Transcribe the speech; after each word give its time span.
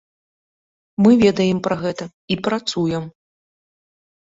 Мы 1.07 1.11
ведаем 1.23 1.61
пра 1.69 1.75
гэта 1.83 2.09
і 2.09 2.35
працуем. 2.49 3.03